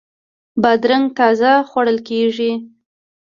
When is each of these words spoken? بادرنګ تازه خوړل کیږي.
بادرنګ 0.61 1.05
تازه 1.19 1.51
خوړل 1.69 1.97
کیږي. 2.07 2.51